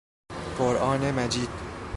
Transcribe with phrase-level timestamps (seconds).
[0.57, 1.49] قرآن مجید